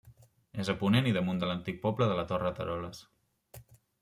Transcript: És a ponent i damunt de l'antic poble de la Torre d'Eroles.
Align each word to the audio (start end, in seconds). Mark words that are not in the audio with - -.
És 0.63 0.71
a 0.73 0.75
ponent 0.79 1.09
i 1.11 1.13
damunt 1.17 1.43
de 1.43 1.49
l'antic 1.51 1.77
poble 1.85 2.09
de 2.13 2.17
la 2.21 2.25
Torre 2.33 2.53
d'Eroles. 2.61 3.05